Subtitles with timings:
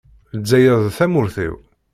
[0.37, 1.55] Lezzayer d tamurt-iw.